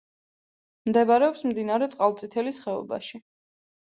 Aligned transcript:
მდებარეობს 0.91 1.43
მდინარე 1.51 1.89
წყალწითელის 1.93 2.61
ხეობაში. 2.63 3.21